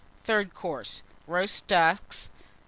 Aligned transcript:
THIRD 0.23 0.55
COURSE. 0.55 1.03
Roast 1.27 1.67
Ducks. 1.67 2.31